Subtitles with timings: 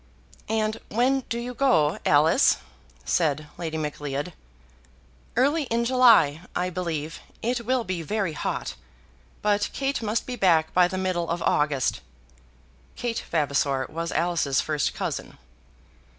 [0.49, 2.57] "And when do you go, Alice?"
[3.05, 4.33] said Lady Macleod.
[5.35, 7.19] "Early in July, I believe.
[7.43, 8.73] It will be very hot,
[9.43, 12.01] but Kate must be back by the middle of August."
[12.95, 15.37] Kate Vavasor was Alice's first cousin.